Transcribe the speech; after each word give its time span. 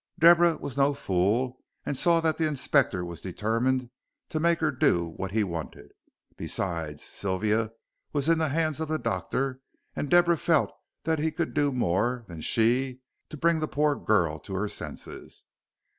Deborah 0.17 0.57
was 0.57 0.75
no 0.77 0.95
fool 0.95 1.61
and 1.85 1.95
saw 1.95 2.19
that 2.19 2.39
the 2.39 2.47
Inspector 2.47 3.05
was 3.05 3.21
determined 3.21 3.91
to 4.29 4.39
make 4.39 4.59
her 4.59 4.71
do 4.71 5.05
what 5.09 5.29
he 5.29 5.43
wanted. 5.43 5.91
Besides, 6.37 7.03
Sylvia 7.03 7.71
was 8.11 8.27
in 8.27 8.39
the 8.39 8.49
hands 8.49 8.79
of 8.79 8.87
the 8.87 8.97
doctor, 8.97 9.61
and 9.95 10.09
Deborah 10.09 10.37
felt 10.39 10.71
that 11.03 11.19
he 11.19 11.31
could 11.31 11.53
do 11.53 11.71
more 11.71 12.25
than 12.27 12.41
she, 12.41 13.01
to 13.29 13.37
bring 13.37 13.59
the 13.59 13.67
poor 13.67 13.95
girl 13.95 14.39
to 14.39 14.55
her 14.55 14.67
senses. 14.67 15.43